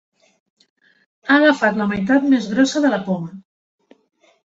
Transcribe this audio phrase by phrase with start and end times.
[1.27, 3.35] Ha agafat la meitat més grossa de la poma.